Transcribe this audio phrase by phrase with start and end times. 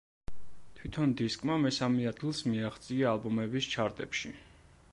[0.77, 4.33] თვითონ დისკმა მესამე ადგილს მიაღწია ალბომების ჩარტებში.